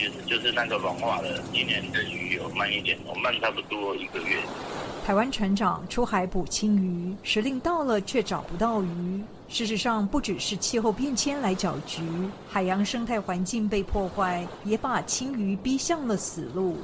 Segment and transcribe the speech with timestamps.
[0.00, 4.38] 我感觉就是那个软化了，今年的鱼有慢一点，我慢差不多一个月。
[5.04, 9.22] 台湾船长出海捕青鱼，时令到了却找不到鱼。
[9.48, 12.02] 事实上，不只是气候变迁来搅局，
[12.48, 16.78] 海洋生态环境被破坏，也把青鱼逼向了死路。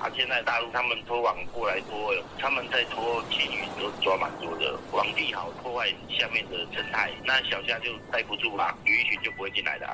[0.00, 9.86] 啊，现在大陆他们拖网过来拖，他们在拖青鱼都抓蛮多的，网底好破坏下面的生态，那小虾就待不住嘛，鱼群就不会进来的。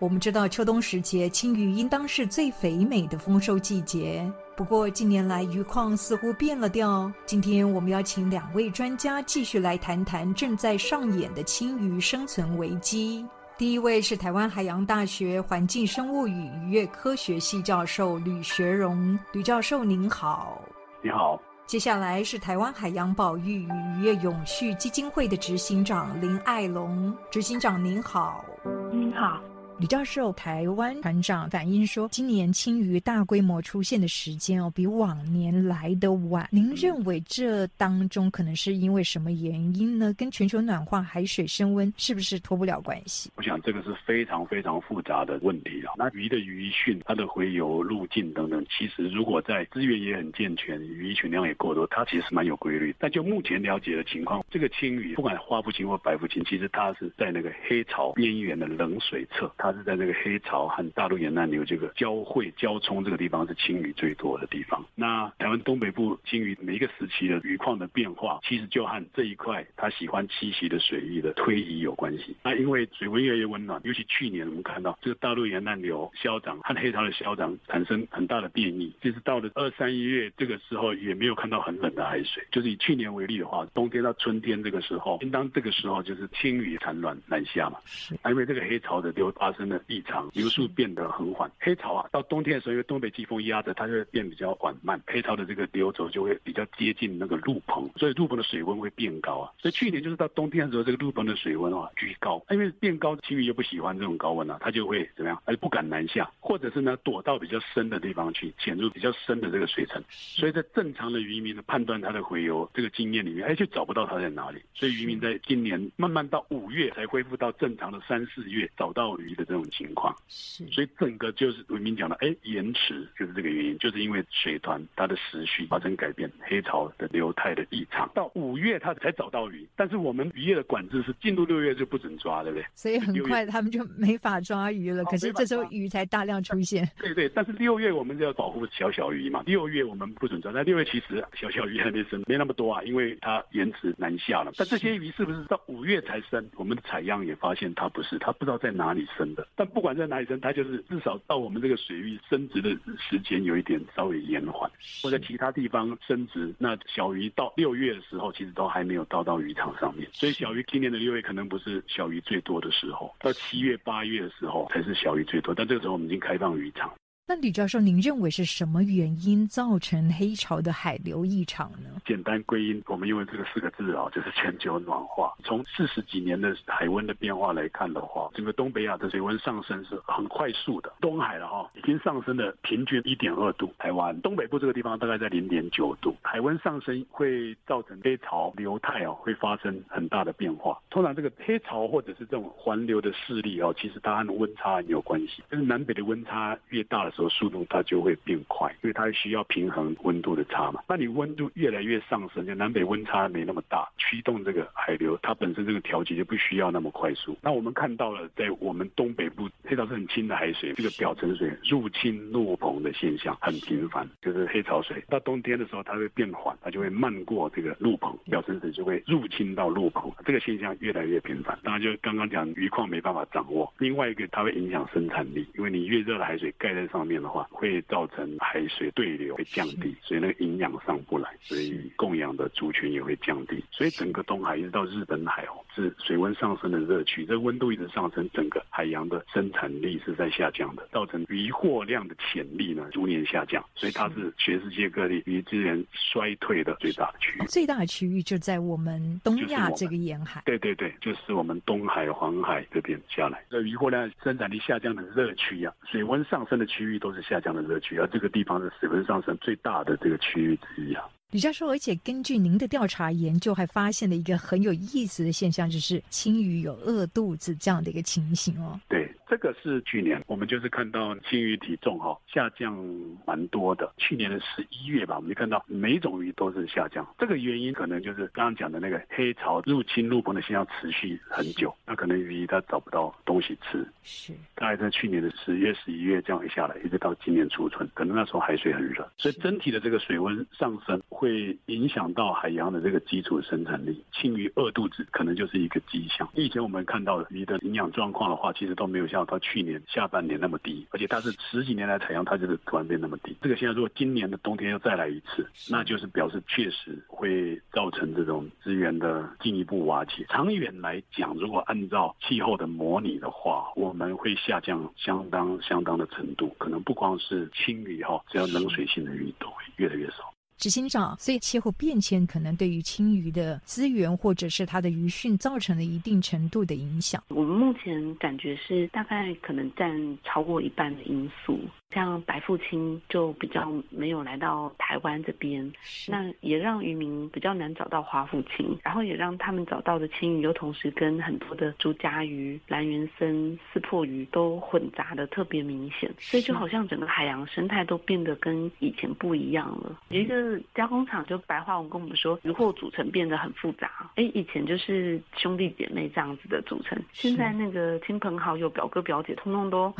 [0.00, 4.26] 我们知道秋冬时节，青鱼应当是最肥美的丰收季节。
[4.56, 7.12] 不过近年来鱼况似乎变了调。
[7.26, 13.26] 今天我们邀请两位专家继续来谈谈正在上演的青鱼生存危机。
[13.58, 20.62] 第一位是台湾海洋大学环境生物与渔业科学系教授吕学荣，吕教授您好。
[21.02, 21.38] 你好。
[21.66, 28.42] 接下来是台湾海洋保育与渔业永续基金会的执行长林爱龙，执行长您好。
[28.90, 29.42] 您好。
[29.80, 36.46] 李教授，台湾船长反映说，今年青鱼大规模出现的时间哦，比往年来的晚。
[36.52, 40.12] 您认为这当中可能是因为什么原因呢？
[40.18, 43.30] 跟全球暖化、海水升温是不是脱不了关系？
[43.36, 45.94] 我想这个是非常非常复杂的问题啊。
[45.96, 52.94] 那鱼的鱼汛、它的洄游路径等等，其实如果在资源也很健全、鱼群量也够多，它其实蛮有规律。
[52.98, 59.69] 但就目前了解的情况，这个青鱼不管花不青或白腹青，其实它是在那个黑潮边缘的冷水侧，它。
[59.70, 64.84] 它是在这个黑潮和大陆沿岸流这个交汇交冲这个地方是青鱼最多的地方。
[64.96, 72.34] 那台湾东北部青鱼每一个时期的鱼况的变化，其实就和这一块它喜欢栖息的水域的推移有关系。
[72.42, 82.44] 那因为水温越来越温暖，尤其去年我们看到这个大陆沿岸流消长和黑潮的消长产生很大的变异，就是到了二三一月这个时候也没有看到很冷的海水。
[82.50, 87.78] 就是以去年为例的话，冬天到春天这个时候，应当这个时候就是青鱼产卵南下嘛。
[87.84, 89.59] 是，因为这个黑潮的流发生。
[89.68, 99.52] 的异常流速变得很缓，黑潮啊，到冬天的时候，因为东北季风压着，它就会变比较缓慢，黑潮的这个流走就会比较接近那个陆棚，所以陆棚的水温会变高啊。
[99.58, 105.42] 所以去年就是到冬天的时候，这个陆棚的水温啊居高，因为变高，青鱼又不喜欢这种高温啊，它就会怎么样？
[105.44, 110.02] 它就不敢南下，或者是呢躲到比较深的地方去，潜入比较深的这个水层。
[110.10, 114.60] 所以在正常的渔民的判断它的洄游这个经验里面，哎，就找不到它在哪里。
[114.74, 119.50] 所以渔民在今年慢慢到五月才恢复到正常的三四月找到鱼的。
[119.50, 132.64] 这种情况是，所以整个就是文明讲的，哎，延迟就是这个原因，就是因为水团它的时序发生改变，黑潮的流态的异常，到五月它才找到鱼，但是我们渔业的管制是进入六月就不准抓，对不对？
[132.76, 135.02] 所以很快他们就没法抓鱼了。
[135.06, 136.88] 可是这时候鱼才大量出现。
[137.00, 144.52] 对对，但是六月我们就要保护小小鱼嘛，六月我们不准抓，那六月其实小小鱼还没生，没那么多啊，因为它延迟南下了。
[144.56, 146.48] 但这些鱼是不是到五月才生？
[146.54, 149.46] 我们的采样也发现它不是，它不知道在哪里生的。
[149.54, 154.70] 但不管在哪里生，它就是至少到我们这个水域生殖的时间有一点稍微延缓，
[155.02, 166.92] 或者其他地方生殖，那小鱼到六月的时候，其实都还没有到到渔场上面，所以小鱼今年的六月可能不是小鱼最多的时候，到七月八月的时候才是小鱼最多，但这个时候我们已经开放渔场。
[167.30, 171.88] 那李教授，您认为是什么原因造成黑潮的海流异常呢？
[172.04, 175.32] 简单归因，我们用这个四个字啊，就是全球暖化。
[175.44, 180.92] 从四十几年的海温的变化来看的话，整个东北亚的水温上升是很快速的。
[181.00, 183.72] 东海了哈，已经上升了平均一点二度。
[183.78, 186.16] 台湾东北部这个地方大概在零点九度。
[186.22, 190.76] 海温上升会造成黑潮流态啊，会发生很大的变化。
[190.90, 195.44] 通常这个黑潮或者是这种环流的势力哦，其实它和温差有关系。
[195.48, 200.82] 就是南北的温差越大的时候，速度它就会变快，因为它需要平衡温度的差嘛。
[200.88, 207.36] 那你温度越来越上升，就南北温差没那么大，驱动这个海流，它本身这个调节就不需要那么快速。
[207.42, 221.58] 那我们看到了，在我们东北部黑潮是很轻的海水，这个表层水入侵陆棚的现象很频繁，就是黑潮水到冬天的时候，它会变缓，它就会漫过这个陆棚，表层水就会入侵到陆棚，这个现象越来越频繁。
[221.62, 227.09] 当然就刚刚讲鱼况没办法掌握，另外一个它会影响生产力，因为你越热的海水盖在上面。
[227.18, 233.64] 的话会造成海水对流会降低，所以那个营养上不来，所以供养的族群也会降低。
[233.70, 247.46] 所以整个东海一直到日本海哦，致水温上升的热区，这温度一直上升，整个海洋的生产力是在下降的，造成渔获量的潜力呢逐年下降，所以它是全世界各地渔资源衰退的最大的区域。
[247.46, 250.42] 最大的区域就在我们东亚这个沿海。
[250.44, 261.04] 对对对，就是我们东海、黄海这边下来，这渔获量生产力下降的热区啊，水温上升的区域都是下降的热区，而这个地方是水温上升最大的这个区域之一啊。
[261.30, 268.80] 吕教授，而且根据您的调查研究，还发现了一个很有意思的现象，就是青鱼有饿肚子这样的一个情形哦。
[268.88, 269.08] 对。
[269.30, 272.76] 这个是去年，我们就是看到青鱼体重哈下降
[273.24, 273.88] 蛮多的。
[273.96, 277.06] 去年的十一月吧，我们就看到每种鱼都是下降。
[277.16, 283.86] 这个原因可能就是刚刚讲的那个黑潮入侵陆棚的现象持续很久，那可能鱼它找不到东西吃。
[284.02, 294.02] 是，大概在去年的十月、十一月这样一下来，一直到今年初春，可能那时候海水很热，所以整体的这个水温上升会影响到海洋的这个基础生产力。
[294.12, 296.28] 青鱼饿肚子可能就是一个迹象。
[296.34, 303.36] 以前我们看到的鱼的营养状况的话，其实都没有像到去年下半年那么低，而且它是十几年来采样，它就是突然变那么低。
[303.42, 310.26] 这个现在如果今年的冬天又再来一次，那就是表示确实会造成这种资源的进一步瓦解。
[310.28, 320.32] 长远来讲，如果按照气候的模拟的话，我们会下降相当相当的程度，可能不光是青鱼哈，只要冷水性的鱼都会越来越少。
[320.60, 327.24] 执行长，所以气候变迁可能对于青鱼的资源或者是它的鱼汛造成了一定程度的影响。
[327.28, 329.90] 我们目前感觉是大概可能占
[330.22, 331.58] 超过一半的因素。
[331.92, 335.70] 像白富青就比较没有来到台湾这边，
[336.06, 349.98] 那也让渔民比较难找到华腹青，然后也让他们找到的青鱼又同时跟很多的竹夹鱼、蓝圆生、四破鱼都混杂的特别明显，所以就好像整个海洋生态都变得跟以前不一样了。
[350.10, 359.92] 有一个加工厂就白话文跟我们说，鱼货组成变得很复杂，哎，以前就是兄弟姐妹这样子的组成，现在那个亲朋好友、表哥表姐，通通都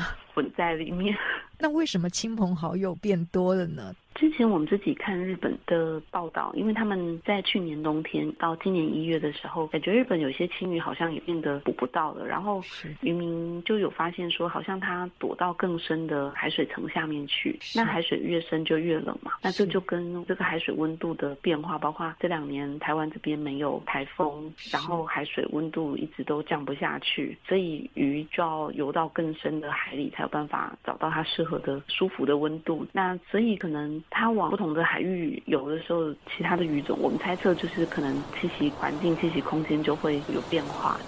[0.57, 1.17] 在里面。
[1.59, 3.95] 那为什么亲朋好友变多了呢？
[4.15, 12.27] 之前我们自己看日本的报道，因为他们在去年冬天到今年一月的时候，感觉日本有些青鱼好像也变得捕不到了。
[12.27, 12.63] 然后
[13.01, 17.59] 渔民就有发现说，好像它躲到更深的海水层下面去。
[17.75, 32.87] 那海水越深就越冷嘛，那这就跟这个海水温度的变化，包括这两年台湾这边没有台风，然后海水温度一直都降不下去，所以鱼就要游到更深的海里才有办法找到它适合的舒服的温度。
[32.93, 34.00] 那所以可能。
[34.09, 40.99] 它往不同的海域游的时候，其他的鱼种，我们猜测就是可能栖息环境、栖息空间就会有变化。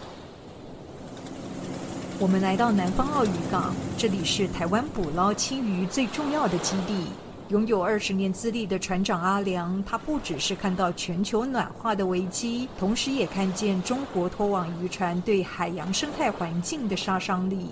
[2.21, 7.07] 我们来到南方澳渔港，这里是台湾捕捞青鱼最重要的基地。
[7.49, 17.69] 拥有二十年资历的船长阿良，他不只是看到全球暖化的危机，同时也看见中国拖网渔船对海洋生态环境的杀伤力。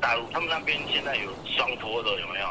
[0.00, 2.46] 大陆他们那边现在有双拖的，有没有？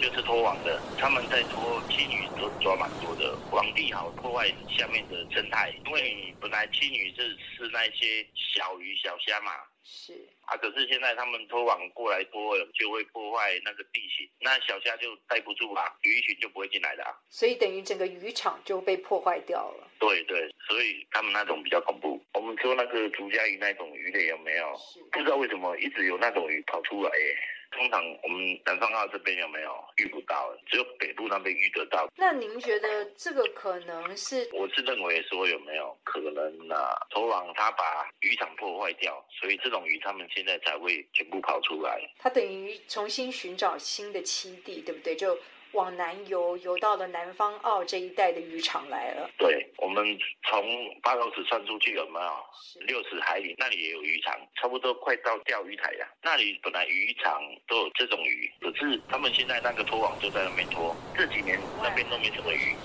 [0.00, 9.52] 就是拖网的，他们在拖青鱼都抓蛮多的，网底好破坏下面的生态，因为本来青鱼是吃那些小鱼小虾嘛。
[9.86, 10.14] 是
[10.46, 17.04] 啊，可是现在他们拖网过来拖，就会破坏那个地形，那小虾就待不住啦，鱼群就不会进来的。
[17.28, 19.90] 所以等于整个渔场就被破坏掉了。
[19.98, 22.18] 对对，所以他们那种比较恐怖。
[22.32, 24.74] 我们说那个竹夹鱼那种鱼类有没有？
[25.12, 27.36] 不知道为什么一直有那种鱼跑出来耶。
[27.74, 30.54] 通常我们南方澳这边有没有遇不到？
[30.66, 32.08] 只有北部那边遇得到。
[32.16, 34.48] 那您觉得这个可能是？
[34.52, 36.76] 我是认为说有没有可能呢？
[37.10, 42.00] 投网它把渔场破坏掉，所以这种鱼他们现在才会全部跑出来。
[42.18, 45.16] 它等于重新寻找新的栖地，对不对？
[45.16, 45.36] 就。
[45.74, 49.28] 往南游，游到了南方澳这一带的渔场来了。
[49.36, 50.04] 对，我们
[50.48, 50.62] 从
[51.02, 52.86] 八楼子算出去有没有？
[52.86, 56.06] 六十海里那里也有渔场，差不多快到钓鱼台了。
[56.22, 62.78] 那里本来渔场都有这种鱼，可是他们现在那个拖网就在那边拖，这几年那边都没什么鱼。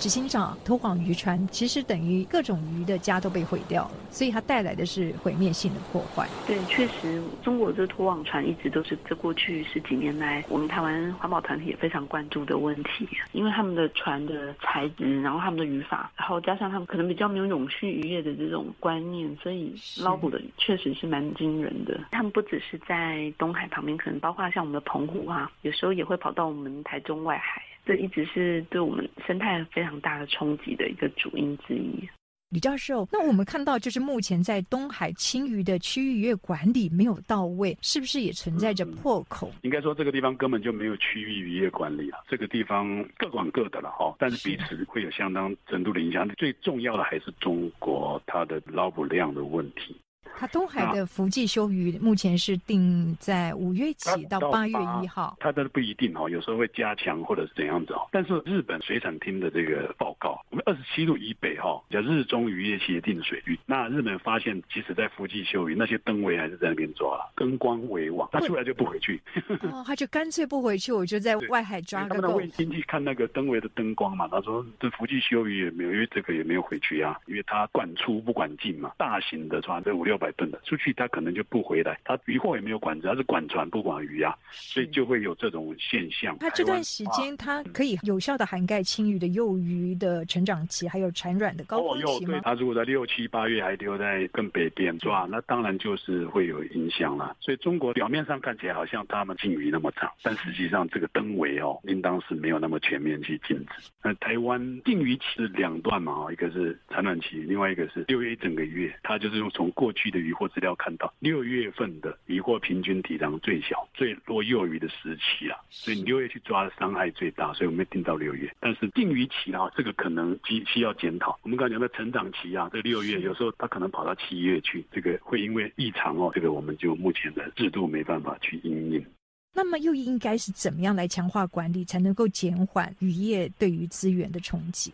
[0.00, 6.26] 执行长，拖网渔船其实等于各种鱼的家都被毁掉了，所以它带来的是毁灭性的破坏。
[6.46, 22.00] 对，确实，中国这拖网船一直都是这过去十几年来我们台湾环保团体也非常关注的问题，因为他们的船的材质，然后他们的语法，然后加上他们可能比较没有永续渔业的这种观念，所以捞捕的确实是蛮惊人的。
[22.12, 27.60] 他们不只是在东海旁边，可能包括像我们的澎湖啊，有时候也会跑到我们台中外海。
[27.90, 32.08] 这一直是对我们生态非常大的冲击的一个主因之一。
[32.50, 39.50] 李教授，那我们看到就是目前在东海青鱼的区域渔业管理没有到位，是不是也存在着破口？
[39.62, 46.28] 应该说这个地方根本就没有区域渔业管理啊，这个地方各管各的了哈，但是彼此会有相当程度的影响。
[46.36, 49.96] 最重要的还是中国它的捞捕量的问题。
[50.40, 58.08] 它东海的福记休渔目前是定在五月起到八月一号，它的不一定哦，有时候会加强或者是怎样子哦。
[58.10, 69.20] 但是日本水产厅的这个报告，我们二十七度以北哈，叫日中渔业协定水域，那日本发现，即使在福记休渔，那些灯围还是在那边抓，了，灯光围网，他出来就不回去。
[69.70, 72.22] 哦，他就干脆不回去，我就在外海抓个够。
[72.22, 80.29] 他们卫星去看那个灯围的灯光嘛，他说这福记休渔也没有，因为这个也没有回去啊，因为他管出不管进嘛，大型的船这五六百。
[80.64, 81.98] 出去，他可能就不回来。
[82.04, 86.36] 他渔获也没有管制，他是管船不管鱼啊，所以就会有这种现象。
[86.38, 92.40] 他这段时间，它可以有效的涵盖青鱼的幼鱼的成长期，还有产卵的高峰期吗？
[92.42, 97.36] 他如果在六七八月还留在更北边抓，那当然就是会有影响了。
[97.40, 103.90] 所以中国表面上看起来好像他们禁渔那么长，但实际上这个灯围哦，应当是没有那么全面去禁止。
[104.02, 110.20] 那台湾禁渔期是两段嘛，一个是产卵期，另外一个是六月一整个月，它就是用从过去的。
[110.20, 118.54] 渔获资料看到，六月份的渔获平均体量最小、最多幼鱼的时期啊，所以你六月去抓的伤害最大，所以我们定到六月。
[118.60, 121.38] 但是定渔期啊，这个可能需需要检讨。
[121.42, 129.04] 我们刚才讲的成长期啊，这六月有时候它可能跑到七月去，这个会因为异常哦，这个我们就目前的制度没办法去应应。
[129.52, 134.92] 那么又应该是怎么样来强化管理，才能够减缓渔业对于资源的冲击？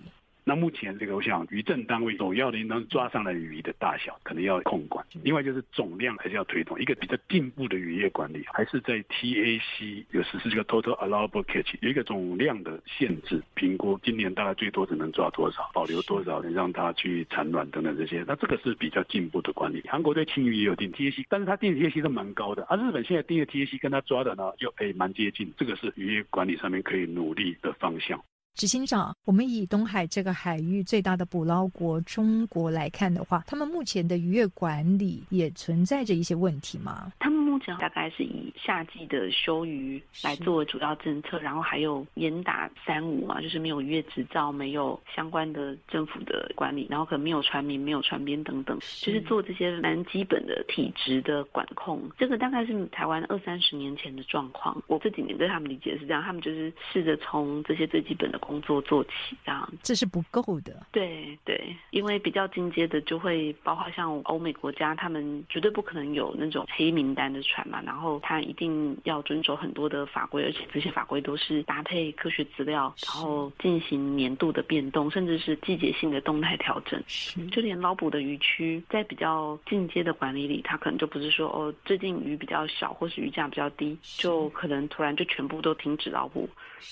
[0.48, 5.04] 那目前这个，我想渔政单位首要的应当抓上来鱼的大小，可能要控管。
[5.24, 6.80] 另外就是总量还是要推动。
[6.80, 13.98] 一个比较进步的渔业管理，还是在 TAC 有实施这个 Total Allowable Catch，有一个总量的限制评估。
[14.04, 18.24] 今年大概最多只能抓多少，保留多少，让它去产卵等等这些。
[18.24, 19.82] 那这个是比较进步的管理。
[19.88, 22.64] 韩国对青鱼也有定 TAC，但是它定 TAC 都蛮高的。
[22.68, 25.52] 而日本现在定的 TAC 跟它抓的呢，又诶蛮接近。
[25.56, 28.22] 这个是渔业管理上面可以努力的方向。
[28.56, 37.12] 执行长，我们以东海这个海域最大的捕捞国中国来看的话，他们目前的渔业管理也存在着一些问题吗？
[37.18, 52.00] 他们目前大概是以夏季的休渔来作为主要政策，然后还有严打三无嘛，就是没有渔业执照、没有相关的政府的管理，然后可能没有船民、没有船边等等，就是做这些蛮基本的体质的管控。
[52.16, 54.82] 这个大概是台湾二三十年前的状况。
[54.86, 58.40] 我这几年对他们理解是这样，他们就是试着从这些最基本的。
[58.46, 59.10] 工作做起，
[59.44, 60.86] 这样这是不够的。
[60.92, 77.02] 对对，因为比较进阶的就会包括像欧美国家，他们绝对不可能有那种黑名单的船嘛，然后他一定要遵守很多的法规，而且这些法规都是搭配科学资料，然后进行年度的变动，甚至是季节性的动态调整。
[77.50, 86.48] 就连捞捕的渔区，在比较进阶的管理里，它可能就不是说哦，最近鱼比较小，或是鱼价比较低，就可能突然就全部都停止捞捕，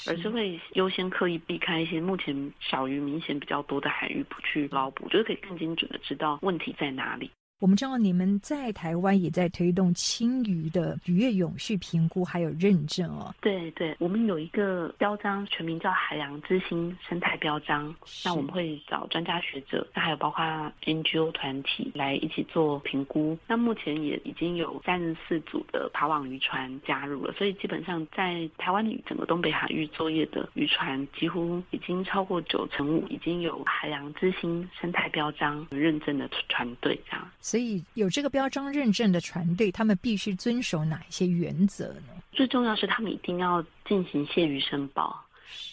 [0.08, 1.38] 而是会优先刻意。
[1.46, 7.30] 避开一些目前小鱼明显比较多的海域，不去捞捕，就是可以更精准的知道问题在哪里。
[7.64, 13.34] 我们知道你们在台湾也在推动青鱼的渔业永续评估还有认证哦。
[13.40, 17.96] 对对，我们有一个标章，全名叫海洋之星生态标章。
[18.22, 20.44] 那我们会找专家学者，那还有包括
[20.84, 23.34] NGO 团体来一起做评估。
[23.48, 37.26] 那目前也已经有三十四组的爬网渔船加入了，所以基本上在台湾整个东北海域作业的渔船，几乎已经超过九成五已经有海洋之星生态标章认证的船队这样。
[37.54, 42.20] 所以有这个标章认证的船队，他们必须遵守哪一些原则呢？
[42.32, 45.24] 最重要是他们一定要进行谢鱼申报，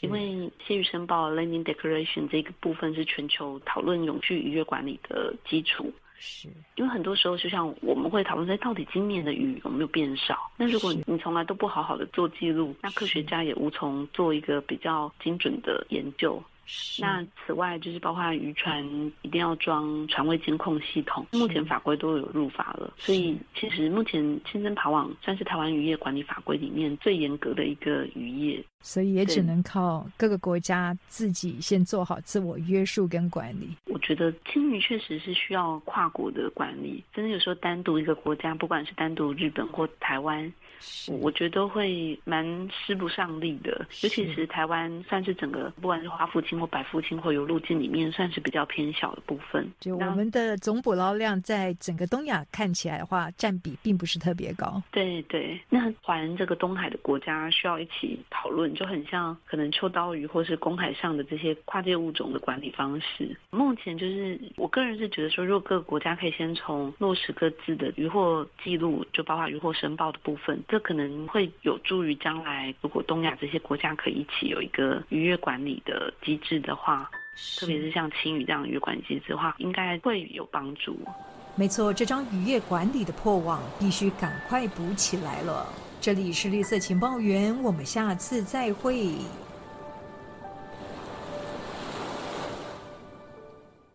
[0.01, 5.91] 因为谢鱼申报 （Landing Declaration） 这个部分是全球讨论永续渔业管理的基础。
[6.19, 10.51] 是，因为很多时候，就像我们会讨论，在到底今年的鱼有没有变少？
[10.57, 16.39] 那如果你从来都不好好的做记录，那科学家也无从做一个比较精准的研究。
[16.99, 18.85] 那此外，就是包括渔船
[19.23, 22.93] 一定要装船位监控系统，目前法规都有入法了。
[22.97, 28.63] 所以，其实目前清真爬网算是台湾渔业管理法规里面最严格的一个渔业。
[28.81, 33.75] 所以也只能靠各个国家自己先做好自我约束跟管理。
[33.85, 40.51] 我觉得青鱼确实是需要跨国的管理，真的有时候单独一个国家，不管是单独日本或台湾。
[41.19, 49.71] 我觉得会蛮施不上力的，尤其是台湾算是整个不管是华富青或百富青或有路径里面算是比较偏小的部分。
[49.79, 54.81] 就我们的总捕捞量在整个东亚看起来的话，占比并不是特别高。
[54.89, 63.35] 对对，那环这个东海的国家需要一起讨论，就很像可能秋刀鱼或是公海上的这些跨界物种的管理方式。
[63.49, 77.09] 目前就是我个人是觉得说，如果各个国家可以先从落实各自的渔获记录，就包括渔获申报的部分，这可能会有助于将来如果东亚这些国家可以一起有一个渔业管理的机制的话，
[77.59, 80.97] 特别是像青鱼这样渔业管理机制的话，应该会有帮助。
[81.55, 85.67] 没错，这张渔业管理的破网必须赶快补起来了。
[86.01, 89.11] 这里是绿色情报员，我们下次再会。